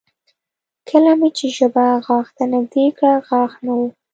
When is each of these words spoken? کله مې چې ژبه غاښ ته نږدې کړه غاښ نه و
کله 0.89 1.11
مې 1.19 1.29
چې 1.37 1.47
ژبه 1.57 1.85
غاښ 2.05 2.27
ته 2.37 2.43
نږدې 2.53 2.85
کړه 2.97 3.13
غاښ 3.27 3.51
نه 3.65 3.71
و 3.77 3.81